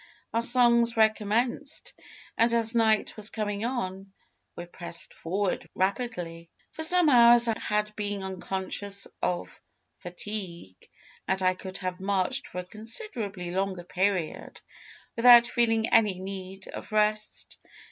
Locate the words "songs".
0.41-0.97